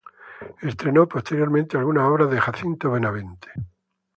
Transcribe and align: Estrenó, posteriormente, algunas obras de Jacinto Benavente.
Estrenó, 0.63 1.07
posteriormente, 1.07 1.77
algunas 1.77 2.05
obras 2.09 2.31
de 2.31 2.41
Jacinto 2.41 2.89
Benavente. 2.89 3.51